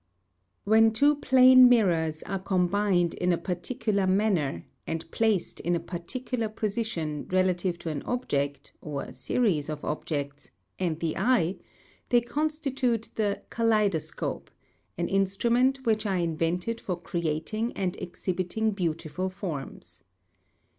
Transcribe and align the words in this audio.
(213.) 0.65 0.83
When 0.83 0.93
two 0.93 1.15
plane 1.21 1.69
mirrors 1.69 2.23
are 2.23 2.39
combined 2.39 3.13
in 3.13 3.31
a 3.31 3.37
particular 3.37 4.07
manner, 4.07 4.65
and 4.87 5.11
placed 5.11 5.59
in 5.59 5.75
a 5.75 5.79
particular 5.79 6.49
position 6.49 7.27
re 7.29 7.43
lative 7.43 7.77
to 7.77 7.89
an 7.91 8.01
object, 8.01 8.73
or 8.81 9.13
series 9.13 9.69
of 9.69 9.85
objects, 9.85 10.49
and 10.79 10.99
the 11.01 11.15
eye, 11.17 11.57
they 12.09 12.19
constitute 12.19 13.09
the 13.13 13.43
Kaleidoscope, 13.51 14.49
an 14.97 15.07
instrument 15.07 15.85
which 15.85 16.05
1 16.05 16.17
in 16.17 16.35
vented 16.35 16.81
for 16.81 16.99
creating 16.99 17.71
and 17.73 17.95
exhibiting 18.01 18.71
beautiful 18.71 19.29
forms. 19.29 20.01